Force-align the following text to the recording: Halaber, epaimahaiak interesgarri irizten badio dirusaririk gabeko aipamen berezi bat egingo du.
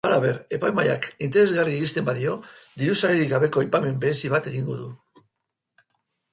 Halaber, 0.07 0.37
epaimahaiak 0.57 1.05
interesgarri 1.27 1.75
irizten 1.81 2.07
badio 2.09 2.33
dirusaririk 2.83 3.31
gabeko 3.37 3.65
aipamen 3.65 4.03
berezi 4.07 4.35
bat 4.37 4.51
egingo 4.55 4.83
du. 4.83 4.93